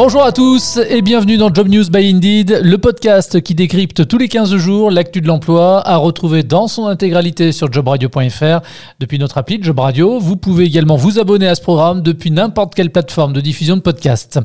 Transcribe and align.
Bonjour 0.00 0.22
à 0.22 0.30
tous 0.30 0.78
et 0.88 1.02
bienvenue 1.02 1.38
dans 1.38 1.52
Job 1.52 1.66
News 1.68 1.90
by 1.90 2.08
Indeed, 2.08 2.60
le 2.62 2.78
podcast 2.78 3.40
qui 3.40 3.56
décrypte 3.56 4.06
tous 4.06 4.16
les 4.16 4.28
15 4.28 4.54
jours 4.54 4.92
l'actu 4.92 5.20
de 5.20 5.26
l'emploi 5.26 5.84
à 5.84 5.96
retrouver 5.96 6.44
dans 6.44 6.68
son 6.68 6.86
intégralité 6.86 7.50
sur 7.50 7.72
jobradio.fr 7.72 8.60
depuis 9.00 9.18
notre 9.18 9.38
appli 9.38 9.58
Job 9.60 9.80
Radio. 9.80 10.20
Vous 10.20 10.36
pouvez 10.36 10.66
également 10.66 10.94
vous 10.94 11.18
abonner 11.18 11.48
à 11.48 11.56
ce 11.56 11.62
programme 11.62 12.02
depuis 12.02 12.30
n'importe 12.30 12.76
quelle 12.76 12.92
plateforme 12.92 13.32
de 13.32 13.40
diffusion 13.40 13.74
de 13.74 13.80
podcasts. 13.80 14.38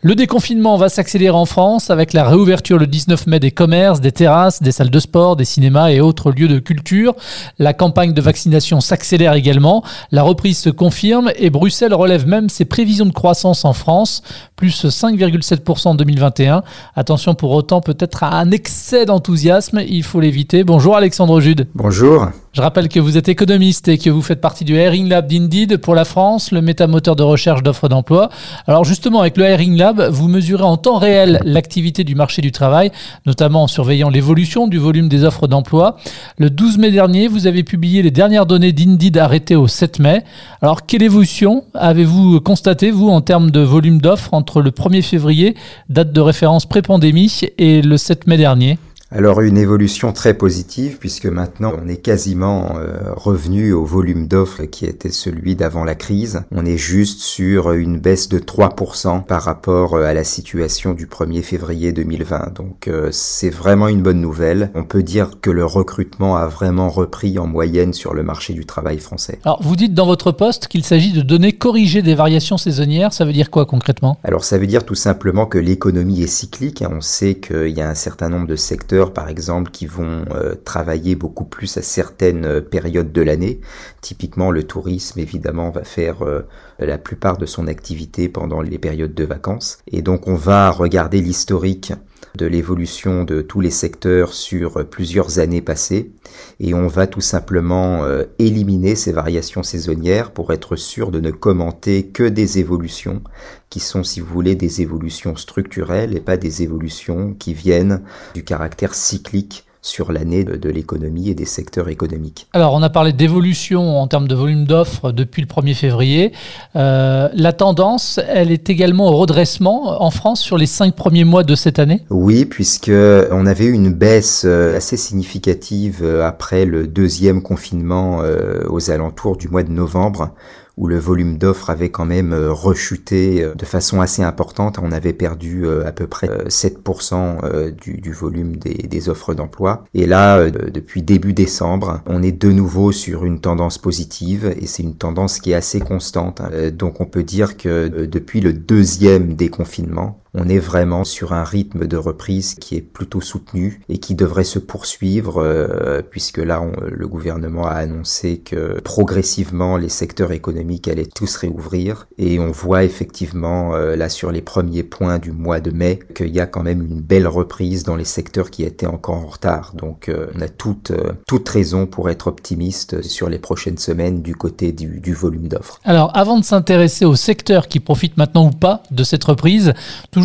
Le 0.00 0.14
déconfinement 0.14 0.78
va 0.78 0.88
s'accélérer 0.88 1.36
en 1.36 1.44
France 1.44 1.90
avec 1.90 2.14
la 2.14 2.26
réouverture 2.26 2.78
le 2.78 2.86
19 2.86 3.26
mai 3.26 3.40
des 3.40 3.50
commerces, 3.50 4.00
des 4.00 4.10
terrasses, 4.10 4.62
des 4.62 4.72
salles 4.72 4.88
de 4.88 5.00
sport, 5.00 5.36
des 5.36 5.44
cinémas 5.44 5.90
et 5.90 6.00
autres 6.00 6.32
lieux 6.32 6.48
de 6.48 6.60
culture. 6.60 7.14
La 7.58 7.74
campagne 7.74 8.14
de 8.14 8.22
vaccination 8.22 8.80
s'accélère 8.80 9.34
également, 9.34 9.84
la 10.12 10.22
reprise 10.22 10.56
se 10.56 10.70
confirme 10.70 11.30
et 11.36 11.50
Bruxelles 11.50 11.92
relève 11.92 12.26
même 12.26 12.48
ses 12.48 12.64
prévisions 12.64 13.04
de 13.04 13.12
croissance 13.12 13.66
en 13.66 13.74
France, 13.74 14.22
plus 14.56 14.88
5,7% 14.94 15.88
en 15.88 15.94
2021. 15.94 16.62
Attention 16.94 17.34
pour 17.34 17.50
autant 17.52 17.80
peut-être 17.80 18.22
à 18.22 18.38
un 18.38 18.50
excès 18.50 19.04
d'enthousiasme, 19.06 19.82
il 19.86 20.02
faut 20.02 20.20
l'éviter. 20.20 20.64
Bonjour 20.64 20.96
Alexandre 20.96 21.40
Jude. 21.40 21.68
Bonjour. 21.74 22.28
Je 22.54 22.60
rappelle 22.60 22.88
que 22.88 23.00
vous 23.00 23.18
êtes 23.18 23.28
économiste 23.28 23.88
et 23.88 23.98
que 23.98 24.08
vous 24.10 24.22
faites 24.22 24.40
partie 24.40 24.64
du 24.64 24.76
Hiring 24.76 25.08
Lab 25.08 25.26
d'Indeed 25.26 25.76
pour 25.78 25.96
la 25.96 26.04
France, 26.04 26.52
le 26.52 26.60
métamoteur 26.60 27.16
de 27.16 27.24
recherche 27.24 27.64
d'offres 27.64 27.88
d'emploi. 27.88 28.28
Alors 28.68 28.84
justement, 28.84 29.22
avec 29.22 29.36
le 29.36 29.44
Hiring 29.44 29.76
Lab, 29.76 30.08
vous 30.12 30.28
mesurez 30.28 30.62
en 30.62 30.76
temps 30.76 30.98
réel 30.98 31.40
l'activité 31.44 32.04
du 32.04 32.14
marché 32.14 32.42
du 32.42 32.52
travail, 32.52 32.92
notamment 33.26 33.64
en 33.64 33.66
surveillant 33.66 34.08
l'évolution 34.08 34.68
du 34.68 34.78
volume 34.78 35.08
des 35.08 35.24
offres 35.24 35.48
d'emploi. 35.48 35.96
Le 36.38 36.48
12 36.48 36.78
mai 36.78 36.92
dernier, 36.92 37.26
vous 37.26 37.48
avez 37.48 37.64
publié 37.64 38.02
les 38.02 38.12
dernières 38.12 38.46
données 38.46 38.72
d'Indeed 38.72 39.18
arrêtées 39.18 39.56
au 39.56 39.66
7 39.66 39.98
mai. 39.98 40.22
Alors 40.62 40.86
quelle 40.86 41.02
évolution 41.02 41.64
avez-vous 41.74 42.40
constaté, 42.40 42.92
vous, 42.92 43.08
en 43.08 43.20
termes 43.20 43.50
de 43.50 43.60
volume 43.60 44.00
d'offres 44.00 44.32
entre 44.32 44.62
le 44.62 44.70
1er 44.70 45.02
février, 45.02 45.56
date 45.88 46.12
de 46.12 46.20
référence 46.20 46.66
pré-pandémie, 46.66 47.40
et 47.58 47.82
le 47.82 47.96
7 47.96 48.28
mai 48.28 48.36
dernier? 48.36 48.78
Alors 49.14 49.42
une 49.42 49.58
évolution 49.58 50.12
très 50.12 50.34
positive 50.34 50.98
puisque 50.98 51.26
maintenant 51.26 51.72
on 51.80 51.86
est 51.86 51.98
quasiment 51.98 52.74
euh, 52.78 53.12
revenu 53.14 53.72
au 53.72 53.84
volume 53.84 54.26
d'offres 54.26 54.64
qui 54.64 54.86
était 54.86 55.12
celui 55.12 55.54
d'avant 55.54 55.84
la 55.84 55.94
crise. 55.94 56.42
On 56.50 56.66
est 56.66 56.76
juste 56.76 57.20
sur 57.20 57.70
une 57.70 58.00
baisse 58.00 58.28
de 58.28 58.40
3% 58.40 59.24
par 59.24 59.42
rapport 59.42 59.94
euh, 59.94 60.02
à 60.04 60.14
la 60.14 60.24
situation 60.24 60.94
du 60.94 61.06
1er 61.06 61.42
février 61.42 61.92
2020. 61.92 62.54
Donc 62.56 62.88
euh, 62.88 63.10
c'est 63.12 63.50
vraiment 63.50 63.86
une 63.86 64.02
bonne 64.02 64.20
nouvelle. 64.20 64.72
On 64.74 64.82
peut 64.82 65.04
dire 65.04 65.40
que 65.40 65.50
le 65.50 65.64
recrutement 65.64 66.36
a 66.36 66.48
vraiment 66.48 66.88
repris 66.88 67.38
en 67.38 67.46
moyenne 67.46 67.92
sur 67.92 68.14
le 68.14 68.24
marché 68.24 68.52
du 68.52 68.66
travail 68.66 68.98
français. 68.98 69.38
Alors 69.44 69.62
vous 69.62 69.76
dites 69.76 69.94
dans 69.94 70.06
votre 70.06 70.32
poste 70.32 70.66
qu'il 70.66 70.84
s'agit 70.84 71.12
de 71.12 71.22
données 71.22 71.52
corrigées 71.52 72.02
des 72.02 72.16
variations 72.16 72.56
saisonnières. 72.56 73.12
Ça 73.12 73.24
veut 73.24 73.32
dire 73.32 73.52
quoi 73.52 73.64
concrètement? 73.64 74.18
Alors 74.24 74.42
ça 74.42 74.58
veut 74.58 74.66
dire 74.66 74.84
tout 74.84 74.96
simplement 74.96 75.46
que 75.46 75.58
l'économie 75.58 76.22
est 76.22 76.26
cyclique. 76.26 76.82
On 76.90 77.00
sait 77.00 77.36
qu'il 77.36 77.68
y 77.68 77.80
a 77.80 77.88
un 77.88 77.94
certain 77.94 78.28
nombre 78.28 78.48
de 78.48 78.56
secteurs 78.56 79.03
par 79.12 79.28
exemple, 79.28 79.70
qui 79.70 79.86
vont 79.86 80.24
euh, 80.30 80.54
travailler 80.54 81.14
beaucoup 81.14 81.44
plus 81.44 81.76
à 81.76 81.82
certaines 81.82 82.44
euh, 82.44 82.60
périodes 82.60 83.12
de 83.12 83.22
l'année. 83.22 83.60
Typiquement, 84.00 84.50
le 84.50 84.62
tourisme, 84.62 85.20
évidemment, 85.20 85.70
va 85.70 85.84
faire 85.84 86.22
euh, 86.22 86.46
la 86.78 86.98
plupart 86.98 87.36
de 87.36 87.46
son 87.46 87.66
activité 87.66 88.28
pendant 88.28 88.60
les 88.60 88.78
périodes 88.78 89.14
de 89.14 89.24
vacances. 89.24 89.78
Et 89.88 90.02
donc, 90.02 90.28
on 90.28 90.34
va 90.34 90.70
regarder 90.70 91.20
l'historique 91.20 91.92
de 92.36 92.46
l'évolution 92.46 93.24
de 93.24 93.42
tous 93.42 93.60
les 93.60 93.70
secteurs 93.70 94.34
sur 94.34 94.88
plusieurs 94.88 95.38
années 95.38 95.62
passées. 95.62 96.12
Et 96.60 96.74
on 96.74 96.88
va 96.88 97.06
tout 97.06 97.20
simplement 97.20 98.04
éliminer 98.38 98.96
ces 98.96 99.12
variations 99.12 99.62
saisonnières 99.62 100.32
pour 100.32 100.52
être 100.52 100.76
sûr 100.76 101.10
de 101.10 101.20
ne 101.20 101.30
commenter 101.30 102.06
que 102.06 102.24
des 102.24 102.58
évolutions 102.58 103.22
qui 103.70 103.80
sont, 103.80 104.02
si 104.02 104.20
vous 104.20 104.32
voulez, 104.32 104.54
des 104.54 104.82
évolutions 104.82 105.36
structurelles 105.36 106.16
et 106.16 106.20
pas 106.20 106.36
des 106.36 106.62
évolutions 106.62 107.34
qui 107.34 107.54
viennent 107.54 108.02
du 108.34 108.44
caractère 108.44 108.94
cyclique 108.94 109.66
sur 109.84 110.12
l'année 110.12 110.44
de, 110.44 110.70
l'économie 110.70 111.28
et 111.28 111.34
des 111.34 111.44
secteurs 111.44 111.90
économiques. 111.90 112.48
Alors, 112.54 112.72
on 112.72 112.82
a 112.82 112.88
parlé 112.88 113.12
d'évolution 113.12 114.00
en 114.00 114.08
termes 114.08 114.26
de 114.26 114.34
volume 114.34 114.64
d'offres 114.64 115.12
depuis 115.12 115.42
le 115.42 115.46
1er 115.46 115.74
février. 115.74 116.32
Euh, 116.74 117.28
la 117.34 117.52
tendance, 117.52 118.18
elle 118.26 118.50
est 118.50 118.70
également 118.70 119.08
au 119.08 119.16
redressement 119.18 120.02
en 120.02 120.10
France 120.10 120.40
sur 120.40 120.56
les 120.56 120.64
cinq 120.64 120.96
premiers 120.96 121.24
mois 121.24 121.44
de 121.44 121.54
cette 121.54 121.78
année? 121.78 122.00
Oui, 122.08 122.46
puisque 122.46 122.90
on 123.30 123.44
avait 123.44 123.66
eu 123.66 123.72
une 123.72 123.92
baisse 123.92 124.44
euh, 124.46 124.74
assez 124.74 124.96
significative 124.96 126.00
euh, 126.02 126.26
après 126.26 126.64
le 126.64 126.86
deuxième 126.86 127.42
confinement 127.42 128.22
aux 128.68 128.90
alentours 128.90 129.36
du 129.36 129.48
mois 129.48 129.62
de 129.62 129.70
novembre 129.70 130.30
où 130.76 130.86
le 130.88 130.98
volume 130.98 131.38
d'offres 131.38 131.70
avait 131.70 131.90
quand 131.90 132.04
même 132.04 132.32
euh, 132.32 132.52
rechuté 132.52 133.42
euh, 133.42 133.54
de 133.54 133.64
façon 133.64 134.00
assez 134.00 134.22
importante. 134.22 134.78
On 134.82 134.90
avait 134.90 135.12
perdu 135.12 135.66
euh, 135.66 135.86
à 135.86 135.92
peu 135.92 136.06
près 136.06 136.28
7% 136.48 137.70
du, 137.70 138.12
volume 138.12 138.56
des, 138.56 138.74
des 138.74 139.08
offres 139.08 139.34
d'emploi. 139.34 139.84
Et 139.94 140.06
là, 140.06 140.50
depuis 140.50 141.02
début 141.02 141.32
décembre, 141.32 142.02
on 142.06 142.22
est 142.22 142.32
de 142.32 142.50
nouveau 142.50 142.92
sur 142.92 143.24
une 143.24 143.40
tendance 143.40 143.78
positive 143.78 144.54
et 144.58 144.66
c'est 144.66 144.82
une 144.82 144.96
tendance 144.96 145.38
qui 145.38 145.52
est 145.52 145.54
assez 145.54 145.80
constante. 145.80 146.42
Donc 146.72 147.00
on 147.00 147.06
peut 147.06 147.22
dire 147.22 147.56
que 147.56 147.88
depuis 148.06 148.40
le 148.40 148.52
deuxième 148.52 149.34
déconfinement, 149.34 150.23
on 150.34 150.48
est 150.48 150.58
vraiment 150.58 151.04
sur 151.04 151.32
un 151.32 151.44
rythme 151.44 151.86
de 151.86 151.96
reprise 151.96 152.54
qui 152.56 152.76
est 152.76 152.80
plutôt 152.80 153.20
soutenu 153.20 153.80
et 153.88 153.98
qui 153.98 154.14
devrait 154.14 154.44
se 154.44 154.58
poursuivre 154.58 155.38
euh, 155.38 156.02
puisque 156.02 156.38
là 156.38 156.62
le 156.90 157.06
gouvernement 157.06 157.66
a 157.66 157.74
annoncé 157.74 158.38
que 158.38 158.80
progressivement 158.80 159.76
les 159.76 159.88
secteurs 159.88 160.32
économiques 160.32 160.88
allaient 160.88 161.06
tous 161.06 161.36
réouvrir 161.36 162.08
et 162.18 162.38
on 162.38 162.50
voit 162.50 162.84
effectivement 162.84 163.74
euh, 163.74 163.96
là 163.96 164.08
sur 164.08 164.32
les 164.32 164.42
premiers 164.42 164.82
points 164.82 165.18
du 165.18 165.32
mois 165.32 165.60
de 165.60 165.70
mai 165.70 166.00
qu'il 166.14 166.34
y 166.34 166.40
a 166.40 166.46
quand 166.46 166.62
même 166.62 166.82
une 166.82 167.00
belle 167.00 167.28
reprise 167.28 167.84
dans 167.84 167.96
les 167.96 168.04
secteurs 168.04 168.50
qui 168.50 168.64
étaient 168.64 168.86
encore 168.86 169.16
en 169.16 169.26
retard. 169.26 169.72
Donc 169.74 170.08
euh, 170.08 170.26
on 170.36 170.40
a 170.40 170.48
toute, 170.48 170.92
toute 171.26 171.48
raison 171.48 171.86
pour 171.86 172.10
être 172.10 172.26
optimiste 172.26 173.02
sur 173.02 173.28
les 173.28 173.38
prochaines 173.38 173.78
semaines 173.78 174.22
du 174.22 174.34
côté 174.34 174.72
du, 174.72 175.14
volume 175.14 175.48
d'offres. 175.48 175.80
Alors 175.84 176.10
avant 176.16 176.38
de 176.38 176.44
s'intéresser 176.44 177.04
aux 177.04 177.14
secteurs 177.14 177.68
qui 177.68 177.78
profitent 177.78 178.16
maintenant 178.16 178.46
ou 178.46 178.50
pas 178.50 178.82
de 178.90 179.04
cette 179.04 179.22
reprise, 179.24 179.72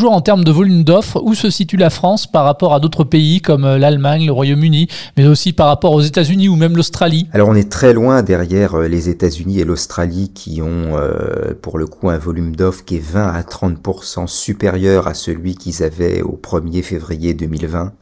en 0.08 0.22
termes 0.22 0.44
de 0.44 0.52
volume 0.52 0.84
d'offres, 0.84 1.22
où 1.24 1.34
se 1.34 1.50
situe 1.50 1.78
la 1.78 1.90
France 1.90 2.28
par 2.28 2.46
rapport 2.46 2.74
à 2.74 2.80
d'autres 2.80 3.04
pays 3.04 3.42
comme 3.42 3.66
euh, 3.66 3.78
l'Allemagne, 3.78 4.26
le 4.26 4.32
Royaume-Uni, 4.32 4.88
mais 5.18 5.28
aussi 5.28 5.54
par 5.54 5.68
rapport 5.68 5.94
aux 5.94 6.02
États-Unis 6.02 6.48
ou 6.48 6.56
même 6.56 6.76
l'Australie 6.76 7.28
Alors 7.34 7.50
on 7.50 7.56
est 7.56 7.72
très 7.72 7.94
loin 7.94 8.22
derrière 8.24 8.76
euh, 8.76 8.88
les 8.88 9.10
États-Unis 9.10 9.60
et 9.60 9.66
l'Australie 9.66 10.32
qui 10.34 10.62
ont 10.62 10.96
euh, 10.98 11.54
pour 11.62 11.78
le 11.78 11.88
coup 11.88 12.10
un 12.10 12.18
volume 12.18 12.56
d'offres 12.56 12.86
qui 12.86 12.98
est 12.98 13.04
20 13.04 13.28
à 13.28 13.42
30% 13.42 14.28
supérieur 14.28 15.08
à 15.08 15.14
celui 15.14 15.56
qu'ils 15.56 15.84
avaient 15.84 16.22
au 16.22 16.40
1er 16.42 16.84
février 16.84 17.34
2020. 17.34 17.94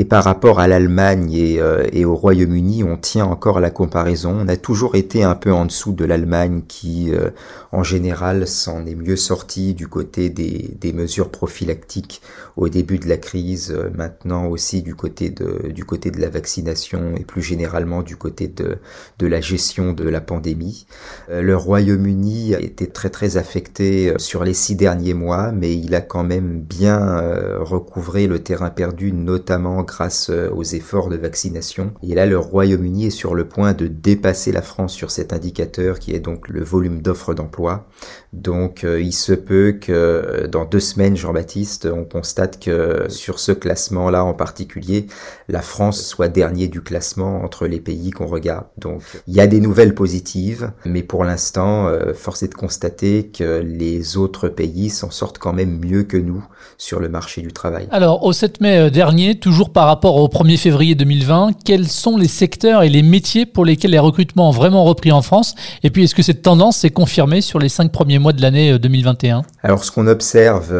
Et 0.00 0.04
par 0.04 0.22
rapport 0.22 0.60
à 0.60 0.68
l'Allemagne 0.68 1.32
et, 1.32 1.60
euh, 1.60 1.84
et, 1.92 2.04
au 2.04 2.14
Royaume-Uni, 2.14 2.84
on 2.84 2.96
tient 2.96 3.24
encore 3.24 3.58
la 3.58 3.70
comparaison. 3.70 4.30
On 4.40 4.46
a 4.46 4.56
toujours 4.56 4.94
été 4.94 5.24
un 5.24 5.34
peu 5.34 5.52
en 5.52 5.64
dessous 5.64 5.92
de 5.92 6.04
l'Allemagne 6.04 6.62
qui, 6.68 7.12
euh, 7.12 7.30
en 7.72 7.82
général, 7.82 8.46
s'en 8.46 8.86
est 8.86 8.94
mieux 8.94 9.16
sorti 9.16 9.74
du 9.74 9.88
côté 9.88 10.30
des, 10.30 10.76
des, 10.80 10.92
mesures 10.92 11.30
prophylactiques 11.30 12.22
au 12.56 12.68
début 12.68 13.00
de 13.00 13.08
la 13.08 13.16
crise, 13.16 13.72
euh, 13.72 13.90
maintenant 13.92 14.46
aussi 14.46 14.82
du 14.82 14.94
côté 14.94 15.30
de, 15.30 15.68
du 15.72 15.84
côté 15.84 16.12
de 16.12 16.20
la 16.20 16.30
vaccination 16.30 17.14
et 17.16 17.24
plus 17.24 17.42
généralement 17.42 18.02
du 18.02 18.14
côté 18.14 18.46
de, 18.46 18.78
de 19.18 19.26
la 19.26 19.40
gestion 19.40 19.92
de 19.92 20.08
la 20.08 20.20
pandémie. 20.20 20.86
le 21.28 21.56
Royaume-Uni 21.56 22.54
a 22.54 22.60
été 22.60 22.86
très 22.86 23.10
très 23.10 23.36
affecté 23.36 24.14
sur 24.18 24.44
les 24.44 24.54
six 24.54 24.76
derniers 24.76 25.14
mois, 25.14 25.50
mais 25.50 25.74
il 25.76 25.94
a 25.94 26.00
quand 26.00 26.24
même 26.24 26.60
bien 26.60 27.20
recouvré 27.60 28.26
le 28.26 28.38
terrain 28.38 28.70
perdu, 28.70 29.12
notamment 29.12 29.84
grâce 29.88 30.30
euh, 30.30 30.50
aux 30.54 30.62
efforts 30.62 31.08
de 31.08 31.16
vaccination. 31.16 31.92
Et 32.02 32.14
là, 32.14 32.26
le 32.26 32.38
Royaume-Uni 32.38 33.06
est 33.06 33.10
sur 33.10 33.34
le 33.34 33.48
point 33.48 33.72
de 33.72 33.88
dépasser 33.88 34.52
la 34.52 34.62
France 34.62 34.92
sur 34.92 35.10
cet 35.10 35.32
indicateur 35.32 35.98
qui 35.98 36.14
est 36.14 36.20
donc 36.20 36.48
le 36.48 36.62
volume 36.62 37.02
d'offres 37.02 37.34
d'emploi. 37.34 37.88
Donc, 38.32 38.84
euh, 38.84 39.00
il 39.00 39.12
se 39.12 39.32
peut 39.32 39.72
que 39.80 39.90
euh, 39.90 40.46
dans 40.46 40.64
deux 40.64 40.80
semaines, 40.80 41.16
Jean-Baptiste, 41.16 41.88
on 41.92 42.04
constate 42.04 42.62
que 42.62 43.06
sur 43.08 43.40
ce 43.40 43.52
classement-là 43.52 44.22
en 44.22 44.34
particulier, 44.34 45.06
la 45.48 45.62
France 45.62 46.04
soit 46.04 46.28
dernier 46.28 46.68
du 46.68 46.82
classement 46.82 47.42
entre 47.42 47.66
les 47.66 47.80
pays 47.80 48.10
qu'on 48.10 48.26
regarde. 48.26 48.66
Donc, 48.76 49.02
il 49.26 49.34
y 49.34 49.40
a 49.40 49.46
des 49.46 49.60
nouvelles 49.60 49.94
positives, 49.94 50.72
mais 50.84 51.02
pour 51.02 51.24
l'instant, 51.24 51.90
force 52.14 52.42
est 52.42 52.48
de 52.48 52.54
constater 52.54 53.28
que 53.28 53.62
les 53.64 54.18
autres 54.18 54.48
pays 54.48 54.90
s'en 54.90 55.10
sortent 55.10 55.38
quand 55.38 55.54
même 55.54 55.80
mieux 55.82 56.02
que 56.02 56.18
nous 56.18 56.44
sur 56.76 57.00
le 57.00 57.08
marché 57.08 57.40
du 57.40 57.52
travail. 57.52 57.88
Alors, 57.90 58.24
au 58.24 58.32
7 58.32 58.60
mai 58.60 58.90
dernier, 58.90 59.38
toujours 59.38 59.70
par 59.78 59.86
rapport 59.86 60.16
au 60.16 60.26
1er 60.26 60.56
février 60.56 60.96
2020, 60.96 61.50
quels 61.64 61.86
sont 61.86 62.16
les 62.16 62.26
secteurs 62.26 62.82
et 62.82 62.88
les 62.88 63.04
métiers 63.04 63.46
pour 63.46 63.64
lesquels 63.64 63.92
les 63.92 64.00
recrutements 64.00 64.48
ont 64.48 64.52
vraiment 64.52 64.82
repris 64.82 65.12
en 65.12 65.22
France? 65.22 65.54
Et 65.84 65.90
puis, 65.90 66.02
est-ce 66.02 66.16
que 66.16 66.22
cette 66.24 66.42
tendance 66.42 66.78
s'est 66.78 66.90
confirmée 66.90 67.40
sur 67.42 67.60
les 67.60 67.68
cinq 67.68 67.92
premiers 67.92 68.18
mois 68.18 68.32
de 68.32 68.42
l'année 68.42 68.76
2021 68.76 69.42
Alors 69.62 69.84
ce 69.84 69.92
qu'on 69.92 70.08
observe 70.08 70.74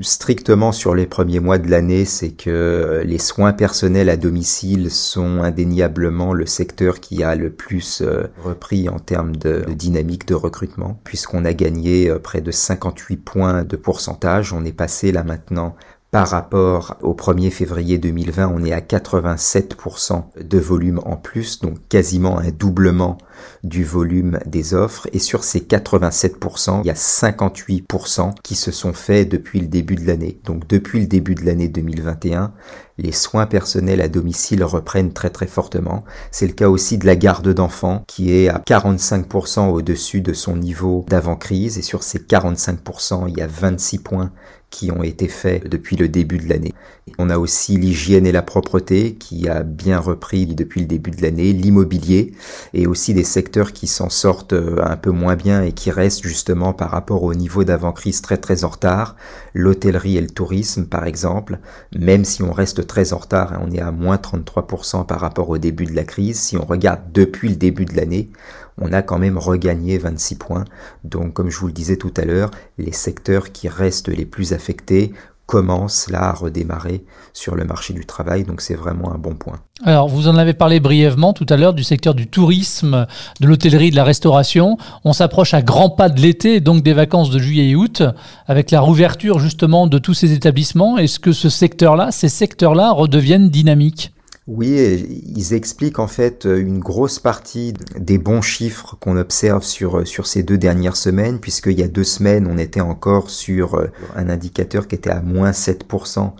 strictement 0.00 0.72
sur 0.72 0.96
les 0.96 1.06
premiers 1.06 1.38
mois 1.38 1.58
de 1.58 1.70
l'année, 1.70 2.04
c'est 2.04 2.30
que 2.30 3.04
les 3.06 3.18
soins 3.18 3.52
personnels 3.52 4.08
à 4.08 4.16
domicile 4.16 4.90
sont 4.90 5.44
indéniablement 5.44 6.32
le 6.32 6.46
secteur 6.46 6.98
qui 6.98 7.22
a 7.22 7.36
le 7.36 7.50
plus 7.50 8.02
repris 8.42 8.88
en 8.88 8.98
termes 8.98 9.36
de, 9.36 9.64
de 9.68 9.74
dynamique 9.74 10.26
de 10.26 10.34
recrutement, 10.34 10.98
puisqu'on 11.04 11.44
a 11.44 11.52
gagné 11.52 12.12
près 12.20 12.40
de 12.40 12.50
58 12.50 13.16
points 13.18 13.62
de 13.62 13.76
pourcentage. 13.76 14.52
On 14.52 14.64
est 14.64 14.72
passé 14.72 15.12
là 15.12 15.22
maintenant 15.22 15.76
par 16.12 16.28
rapport 16.28 16.98
au 17.00 17.14
1er 17.14 17.50
février 17.50 17.96
2020, 17.96 18.52
on 18.54 18.62
est 18.62 18.74
à 18.74 18.80
87% 18.80 20.24
de 20.44 20.58
volume 20.58 21.00
en 21.06 21.16
plus, 21.16 21.60
donc 21.60 21.78
quasiment 21.88 22.38
un 22.38 22.50
doublement 22.50 23.16
du 23.64 23.82
volume 23.82 24.38
des 24.44 24.74
offres. 24.74 25.08
Et 25.14 25.18
sur 25.18 25.42
ces 25.42 25.60
87%, 25.60 26.82
il 26.82 26.86
y 26.86 26.90
a 26.90 26.92
58% 26.92 28.34
qui 28.42 28.56
se 28.56 28.70
sont 28.70 28.92
faits 28.92 29.26
depuis 29.26 29.60
le 29.60 29.68
début 29.68 29.94
de 29.94 30.06
l'année. 30.06 30.38
Donc 30.44 30.68
depuis 30.68 31.00
le 31.00 31.06
début 31.06 31.34
de 31.34 31.46
l'année 31.46 31.68
2021, 31.68 32.52
les 32.98 33.12
soins 33.12 33.46
personnels 33.46 34.02
à 34.02 34.08
domicile 34.08 34.64
reprennent 34.64 35.14
très 35.14 35.30
très 35.30 35.46
fortement. 35.46 36.04
C'est 36.30 36.46
le 36.46 36.52
cas 36.52 36.68
aussi 36.68 36.98
de 36.98 37.06
la 37.06 37.16
garde 37.16 37.48
d'enfants 37.54 38.04
qui 38.06 38.34
est 38.34 38.48
à 38.48 38.58
45% 38.58 39.70
au-dessus 39.70 40.20
de 40.20 40.34
son 40.34 40.56
niveau 40.56 41.06
d'avant-crise. 41.08 41.78
Et 41.78 41.82
sur 41.82 42.02
ces 42.02 42.18
45%, 42.18 43.28
il 43.28 43.38
y 43.38 43.40
a 43.40 43.46
26 43.46 43.98
points 44.00 44.30
qui 44.72 44.90
ont 44.90 45.04
été 45.04 45.28
faits 45.28 45.68
depuis 45.68 45.94
le 45.94 46.08
début 46.08 46.38
de 46.38 46.48
l'année. 46.48 46.72
On 47.18 47.30
a 47.30 47.38
aussi 47.38 47.76
l'hygiène 47.76 48.26
et 48.26 48.32
la 48.32 48.42
propreté 48.42 49.14
qui 49.14 49.48
a 49.48 49.64
bien 49.64 49.98
repris 49.98 50.46
depuis 50.46 50.82
le 50.82 50.86
début 50.86 51.10
de 51.10 51.20
l'année, 51.20 51.52
l'immobilier 51.52 52.32
et 52.74 52.86
aussi 52.86 53.12
des 53.12 53.24
secteurs 53.24 53.72
qui 53.72 53.88
s'en 53.88 54.08
sortent 54.08 54.52
euh, 54.52 54.76
un 54.84 54.96
peu 54.96 55.10
moins 55.10 55.34
bien 55.34 55.62
et 55.62 55.72
qui 55.72 55.90
restent 55.90 56.22
justement 56.22 56.72
par 56.72 56.90
rapport 56.90 57.24
au 57.24 57.34
niveau 57.34 57.64
d'avant-crise 57.64 58.22
très 58.22 58.36
très 58.36 58.62
en 58.62 58.68
retard, 58.68 59.16
l'hôtellerie 59.52 60.16
et 60.16 60.20
le 60.20 60.30
tourisme 60.30 60.86
par 60.86 61.04
exemple, 61.04 61.58
même 61.96 62.24
si 62.24 62.44
on 62.44 62.52
reste 62.52 62.86
très 62.86 63.12
en 63.12 63.18
retard, 63.18 63.52
hein, 63.52 63.62
on 63.66 63.72
est 63.72 63.80
à 63.80 63.90
moins 63.90 64.16
33% 64.16 65.04
par 65.04 65.18
rapport 65.18 65.50
au 65.50 65.58
début 65.58 65.86
de 65.86 65.96
la 65.96 66.04
crise, 66.04 66.38
si 66.38 66.56
on 66.56 66.64
regarde 66.64 67.00
depuis 67.12 67.48
le 67.48 67.56
début 67.56 67.84
de 67.84 67.96
l'année, 67.96 68.30
on 68.78 68.92
a 68.92 69.02
quand 69.02 69.18
même 69.18 69.38
regagné 69.38 69.98
26 69.98 70.36
points. 70.36 70.64
Donc 71.04 71.34
comme 71.34 71.50
je 71.50 71.58
vous 71.58 71.66
le 71.66 71.72
disais 71.72 71.96
tout 71.96 72.12
à 72.16 72.24
l'heure, 72.24 72.50
les 72.78 72.92
secteurs 72.92 73.52
qui 73.52 73.68
restent 73.68 74.08
les 74.08 74.24
plus 74.24 74.52
affectés 74.52 75.12
commencent 75.52 76.08
là 76.08 76.30
à 76.30 76.32
redémarrer 76.32 77.04
sur 77.34 77.56
le 77.56 77.66
marché 77.66 77.92
du 77.92 78.06
travail, 78.06 78.44
donc 78.44 78.62
c'est 78.62 78.74
vraiment 78.74 79.12
un 79.12 79.18
bon 79.18 79.34
point. 79.34 79.58
Alors, 79.84 80.08
vous 80.08 80.26
en 80.26 80.38
avez 80.38 80.54
parlé 80.54 80.80
brièvement 80.80 81.34
tout 81.34 81.44
à 81.50 81.58
l'heure 81.58 81.74
du 81.74 81.84
secteur 81.84 82.14
du 82.14 82.26
tourisme, 82.26 83.06
de 83.38 83.46
l'hôtellerie, 83.46 83.90
de 83.90 83.96
la 83.96 84.04
restauration. 84.04 84.78
On 85.04 85.12
s'approche 85.12 85.52
à 85.52 85.60
grands 85.60 85.90
pas 85.90 86.08
de 86.08 86.22
l'été, 86.22 86.60
donc 86.60 86.82
des 86.82 86.94
vacances 86.94 87.28
de 87.28 87.38
juillet 87.38 87.68
et 87.68 87.76
août, 87.76 88.02
avec 88.46 88.70
la 88.70 88.80
rouverture 88.80 89.40
justement 89.40 89.86
de 89.86 89.98
tous 89.98 90.14
ces 90.14 90.32
établissements. 90.32 90.96
Est-ce 90.96 91.20
que 91.20 91.32
ce 91.32 91.50
secteur-là, 91.50 92.12
ces 92.12 92.30
secteurs-là 92.30 92.90
redeviennent 92.90 93.50
dynamiques? 93.50 94.10
Oui, 94.48 95.22
ils 95.36 95.54
expliquent 95.54 96.00
en 96.00 96.08
fait 96.08 96.46
une 96.46 96.80
grosse 96.80 97.20
partie 97.20 97.74
des 97.96 98.18
bons 98.18 98.42
chiffres 98.42 98.96
qu'on 98.98 99.16
observe 99.16 99.62
sur, 99.62 100.06
sur 100.06 100.26
ces 100.26 100.42
deux 100.42 100.58
dernières 100.58 100.96
semaines, 100.96 101.38
puisqu'il 101.38 101.78
y 101.78 101.82
a 101.84 101.88
deux 101.88 102.02
semaines, 102.04 102.48
on 102.50 102.58
était 102.58 102.80
encore 102.80 103.30
sur 103.30 103.76
euh, 103.76 103.86
un 104.16 104.28
indicateur 104.28 104.88
qui 104.88 104.96
était 104.96 105.10
à 105.10 105.20
moins 105.20 105.52
7% 105.52 106.32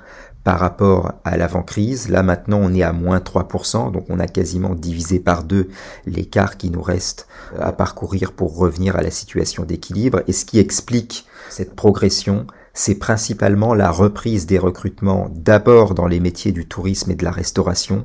par 0.42 0.58
rapport 0.58 1.12
à 1.24 1.36
l'avant-crise. 1.36 2.08
Là 2.08 2.24
maintenant, 2.24 2.58
on 2.60 2.74
est 2.74 2.82
à 2.82 2.92
moins 2.92 3.18
3%, 3.18 3.92
donc 3.92 4.06
on 4.08 4.18
a 4.18 4.26
quasiment 4.26 4.74
divisé 4.74 5.20
par 5.20 5.44
deux 5.44 5.68
l'écart 6.04 6.56
qui 6.56 6.70
nous 6.70 6.82
reste 6.82 7.28
à 7.60 7.70
parcourir 7.70 8.32
pour 8.32 8.56
revenir 8.56 8.96
à 8.96 9.02
la 9.02 9.12
situation 9.12 9.62
d'équilibre. 9.62 10.22
Et 10.26 10.32
ce 10.32 10.44
qui 10.44 10.58
explique 10.58 11.26
cette 11.48 11.76
progression, 11.76 12.48
c'est 12.74 12.98
principalement 12.98 13.74
la 13.74 13.90
reprise 13.90 14.46
des 14.46 14.58
recrutements 14.58 15.30
d'abord 15.34 15.94
dans 15.94 16.06
les 16.06 16.20
métiers 16.20 16.52
du 16.52 16.66
tourisme 16.66 17.10
et 17.10 17.16
de 17.16 17.24
la 17.24 17.30
restauration, 17.30 18.04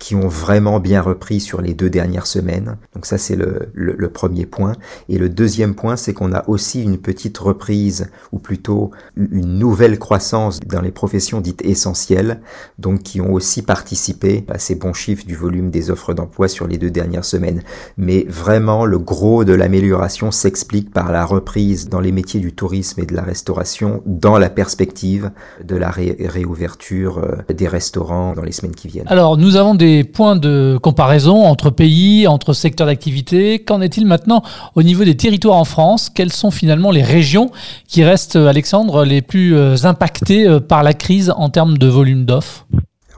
qui 0.00 0.16
ont 0.16 0.28
vraiment 0.28 0.80
bien 0.80 1.02
repris 1.02 1.40
sur 1.40 1.60
les 1.60 1.74
deux 1.74 1.90
dernières 1.90 2.26
semaines. 2.26 2.78
Donc 2.94 3.04
ça 3.04 3.18
c'est 3.18 3.36
le, 3.36 3.68
le, 3.74 4.08
premier 4.08 4.46
point. 4.46 4.72
Et 5.10 5.18
le 5.18 5.28
deuxième 5.28 5.74
point 5.74 5.96
c'est 5.96 6.14
qu'on 6.14 6.32
a 6.32 6.48
aussi 6.48 6.82
une 6.82 6.96
petite 6.96 7.36
reprise 7.36 8.10
ou 8.32 8.38
plutôt 8.38 8.90
une 9.16 9.58
nouvelle 9.58 9.98
croissance 9.98 10.58
dans 10.60 10.80
les 10.80 10.90
professions 10.90 11.42
dites 11.42 11.62
essentielles, 11.64 12.40
donc 12.78 13.02
qui 13.02 13.20
ont 13.20 13.32
aussi 13.32 13.60
participé 13.60 14.44
à 14.48 14.58
ces 14.58 14.74
bons 14.74 14.94
chiffres 14.94 15.26
du 15.26 15.36
volume 15.36 15.70
des 15.70 15.90
offres 15.90 16.14
d'emploi 16.14 16.48
sur 16.48 16.66
les 16.66 16.78
deux 16.78 16.90
dernières 16.90 17.26
semaines. 17.26 17.62
Mais 17.98 18.24
vraiment 18.26 18.86
le 18.86 18.98
gros 18.98 19.44
de 19.44 19.52
l'amélioration 19.52 20.30
s'explique 20.30 20.92
par 20.92 21.12
la 21.12 21.26
reprise 21.26 21.90
dans 21.90 22.00
les 22.00 22.10
métiers 22.10 22.40
du 22.40 22.54
tourisme 22.54 23.02
et 23.02 23.06
de 23.06 23.14
la 23.14 23.22
restauration 23.22 24.02
dans 24.06 24.38
la 24.38 24.48
perspective 24.48 25.30
de 25.62 25.76
la 25.76 25.90
réouverture 25.90 27.18
euh, 27.18 27.52
des 27.52 27.68
restaurants 27.68 28.32
dans 28.32 28.42
les 28.42 28.52
semaines 28.52 28.74
qui 28.74 28.88
viennent. 28.88 29.08
Alors 29.08 29.36
nous 29.36 29.56
avons 29.56 29.74
des 29.74 29.89
points 30.04 30.36
de 30.36 30.78
comparaison 30.82 31.44
entre 31.44 31.70
pays, 31.70 32.26
entre 32.26 32.52
secteurs 32.52 32.86
d'activité. 32.86 33.58
Qu'en 33.58 33.80
est-il 33.80 34.06
maintenant 34.06 34.42
au 34.74 34.82
niveau 34.82 35.04
des 35.04 35.16
territoires 35.16 35.56
en 35.56 35.64
France? 35.64 36.10
Quelles 36.10 36.32
sont 36.32 36.50
finalement 36.50 36.90
les 36.90 37.02
régions 37.02 37.50
qui 37.88 38.04
restent, 38.04 38.36
Alexandre, 38.36 39.04
les 39.04 39.22
plus 39.22 39.56
euh, 39.56 39.76
impactées 39.84 40.46
euh, 40.46 40.60
par 40.60 40.82
la 40.82 40.94
crise 40.94 41.32
en 41.36 41.48
termes 41.48 41.78
de 41.78 41.86
volume 41.86 42.24
d'offres? 42.24 42.66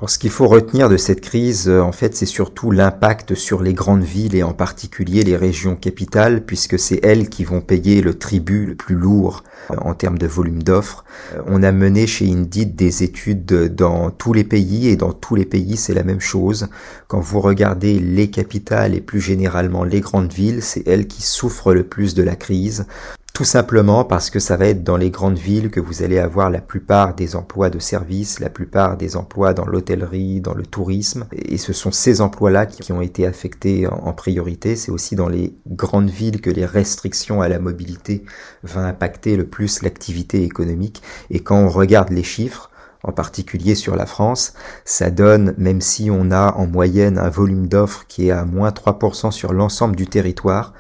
Alors, 0.03 0.11
ce 0.11 0.19
qu'il 0.19 0.31
faut 0.31 0.49
retenir 0.49 0.89
de 0.89 0.97
cette 0.97 1.21
crise, 1.21 1.69
euh, 1.69 1.81
en 1.81 1.93
fait, 1.93 2.17
c'est 2.17 2.27
surtout 2.27 2.73
l'impact 2.73 3.37
sur 3.37 3.63
les 3.63 3.73
grandes 3.73 4.03
villes 4.03 4.35
et 4.35 4.43
en 4.43 4.53
particulier 4.53 5.23
les 5.23 5.37
régions 5.37 5.77
capitales, 5.77 6.45
puisque 6.45 6.77
c'est 6.77 6.99
elles 7.05 7.29
qui 7.29 7.45
vont 7.45 7.61
payer 7.61 8.03
le 8.03 8.19
tribut 8.19 8.67
le 8.67 8.75
plus 8.75 8.97
lourd 8.97 9.45
euh, 9.71 9.77
en 9.77 9.95
termes 9.95 10.19
de 10.19 10.27
volume 10.27 10.65
d'offres. 10.65 11.05
Euh, 11.37 11.43
on 11.47 11.63
a 11.63 11.71
mené 11.71 12.09
chez 12.09 12.29
Indeed 12.29 12.75
des 12.75 13.05
études 13.05 13.47
dans 13.77 14.11
tous 14.11 14.33
les 14.33 14.43
pays 14.43 14.89
et 14.89 14.97
dans 14.97 15.13
tous 15.13 15.37
les 15.37 15.47
pays, 15.47 15.77
c'est 15.77 15.95
la 15.95 16.03
même 16.03 16.19
chose. 16.19 16.67
Quand 17.07 17.21
vous 17.21 17.39
regardez 17.39 18.01
les 18.01 18.29
capitales 18.29 18.97
et 18.97 19.01
plus 19.01 19.21
généralement 19.21 19.85
les 19.85 20.01
grandes 20.01 20.33
villes, 20.33 20.65
c'est 20.65 20.83
elles 20.89 21.07
qui 21.07 21.23
souffrent 21.23 21.75
le 21.75 21.85
plus 21.85 22.15
de 22.15 22.25
la 22.25 22.35
crise. 22.35 22.87
Tout 23.35 23.45
simplement 23.45 24.05
parce 24.05 24.29
que 24.29 24.39
ça 24.39 24.59
va 24.59 24.67
être 24.67 24.85
dans 24.85 24.99
les 24.99 25.11
grandes 25.11 25.39
villes 25.39 25.71
que 25.71 25.81
vous 25.81 26.03
allez 26.03 26.19
avoir 26.19 26.51
la 26.51 26.61
plupart 26.61 27.15
des 27.15 27.35
emplois 27.35 27.71
de 27.71 27.79
service, 27.79 28.41
la 28.41 28.51
plupart 28.51 28.99
des 28.99 29.17
emplois 29.17 29.55
dans 29.55 29.65
l'hôtellerie, 29.65 30.43
dans 30.43 30.53
le 30.53 30.67
tourisme. 30.67 31.25
Et 31.33 31.57
ce 31.57 31.73
sont 31.73 31.93
ces 31.93 32.21
emplois-là 32.21 32.67
qui 32.67 32.93
ont 32.93 33.01
été 33.01 33.27
affectés 33.27 33.87
en 33.87 34.13
priorité. 34.13 34.77
C'est 34.77 34.91
aussi 34.91 35.17
dans 35.17 35.31
les 35.31 35.57
grandes 35.67 36.11
villes 36.11 36.43
que 36.43 36.51
les 36.51 36.67
restrictions 36.67 37.41
à 37.41 37.49
la 37.49 37.59
mobilité 37.59 38.23
vont 38.65 38.83
impacter 38.83 39.39
le 39.39 39.47
plus 39.47 39.81
l'activité 39.81 40.43
économique. 40.45 41.03
Et 41.31 41.41
quand 41.41 41.57
on 41.57 41.71
regarde 41.71 42.11
les 42.11 42.25
chiffres, 42.25 42.71
en 43.03 43.13
particulier 43.13 43.75
sur 43.75 43.97
la 43.97 44.05
France, 44.05 44.53
ça 44.85 45.11
donne, 45.11 45.55
même 45.57 45.81
si 45.81 46.11
on 46.11 46.31
a 46.31 46.53
en 46.53 46.67
moyenne 46.67 47.17
un 47.17 47.31
volume 47.31 47.67
d'offres 47.67 48.05
qui 48.09 48.29
est 48.29 48.31
à 48.31 48.45
moins 48.45 48.71
3% 48.71 49.31
sur 49.31 49.55
l'ensemble 49.55 49.97
du 49.97 50.07
territoire, 50.07 50.75